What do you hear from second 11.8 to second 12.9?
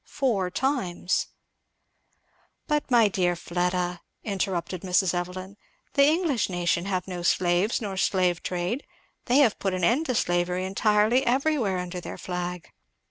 their flag."